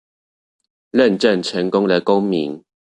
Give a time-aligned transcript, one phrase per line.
[0.93, 2.63] 認證成功的公民